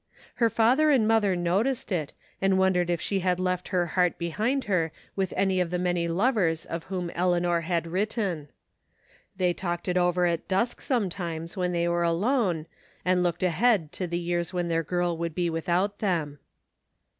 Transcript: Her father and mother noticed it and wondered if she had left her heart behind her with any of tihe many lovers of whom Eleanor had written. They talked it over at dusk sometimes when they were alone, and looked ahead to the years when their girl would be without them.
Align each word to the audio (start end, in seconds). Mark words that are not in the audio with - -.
Her 0.37 0.49
father 0.49 0.89
and 0.89 1.07
mother 1.07 1.35
noticed 1.35 1.91
it 1.91 2.11
and 2.41 2.57
wondered 2.57 2.89
if 2.89 2.99
she 2.99 3.19
had 3.19 3.39
left 3.39 3.67
her 3.67 3.85
heart 3.93 4.17
behind 4.17 4.63
her 4.63 4.91
with 5.15 5.31
any 5.37 5.59
of 5.59 5.69
tihe 5.69 5.79
many 5.79 6.07
lovers 6.07 6.65
of 6.65 6.85
whom 6.85 7.11
Eleanor 7.11 7.61
had 7.61 7.85
written. 7.85 8.49
They 9.37 9.53
talked 9.53 9.87
it 9.87 9.97
over 9.99 10.25
at 10.25 10.47
dusk 10.47 10.81
sometimes 10.81 11.55
when 11.55 11.71
they 11.71 11.87
were 11.87 12.01
alone, 12.01 12.65
and 13.05 13.21
looked 13.21 13.43
ahead 13.43 13.91
to 13.91 14.07
the 14.07 14.17
years 14.17 14.51
when 14.51 14.69
their 14.69 14.81
girl 14.81 15.15
would 15.19 15.35
be 15.35 15.51
without 15.51 15.99
them. 15.99 16.39